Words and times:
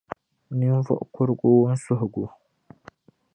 Ninvuɣ’ 0.57 1.01
kurigu 1.13 1.47
Wunsuhigu. 1.61 2.25